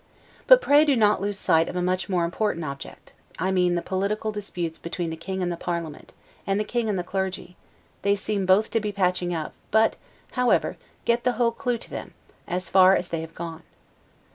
But 0.47 0.61
pray 0.63 0.83
do 0.83 0.95
not 0.95 1.21
lose 1.21 1.37
sight 1.37 1.69
of 1.69 1.75
a 1.75 1.81
much 1.83 2.09
more 2.09 2.25
important 2.25 2.65
object, 2.65 3.13
I 3.37 3.51
mean 3.51 3.75
the 3.75 3.83
political 3.83 4.31
disputes 4.31 4.79
between 4.79 5.11
the 5.11 5.15
King 5.15 5.43
and 5.43 5.51
the 5.51 5.55
parliament, 5.57 6.15
and 6.47 6.59
the 6.59 6.63
King 6.63 6.89
and 6.89 6.97
the 6.97 7.03
clergy; 7.03 7.55
they 8.01 8.15
seem 8.15 8.47
both 8.47 8.71
to 8.71 8.79
be 8.79 8.91
patching 8.91 9.31
up; 9.31 9.53
but, 9.69 9.97
however, 10.31 10.77
get 11.05 11.23
the 11.23 11.33
whole 11.33 11.51
clue 11.51 11.77
to 11.77 11.89
them, 11.91 12.15
as 12.47 12.67
far 12.67 12.95
as 12.95 13.09
they 13.09 13.21
have 13.21 13.35
gone. 13.35 13.61